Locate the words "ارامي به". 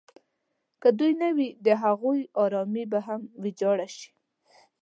2.43-2.99